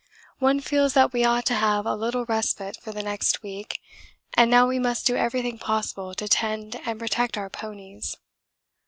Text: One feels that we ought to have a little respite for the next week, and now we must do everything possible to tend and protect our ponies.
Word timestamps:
One 0.39 0.61
feels 0.61 0.95
that 0.95 1.13
we 1.13 1.23
ought 1.23 1.45
to 1.45 1.53
have 1.53 1.85
a 1.85 1.95
little 1.95 2.25
respite 2.25 2.75
for 2.81 2.91
the 2.91 3.03
next 3.03 3.43
week, 3.43 3.79
and 4.33 4.49
now 4.49 4.65
we 4.65 4.79
must 4.79 5.05
do 5.05 5.15
everything 5.15 5.59
possible 5.59 6.15
to 6.15 6.27
tend 6.27 6.75
and 6.87 6.97
protect 6.97 7.37
our 7.37 7.51
ponies. 7.51 8.15